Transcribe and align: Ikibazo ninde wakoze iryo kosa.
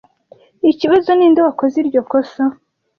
Ikibazo 0.71 1.09
ninde 1.13 1.39
wakoze 1.47 1.75
iryo 1.83 2.01
kosa. 2.09 2.43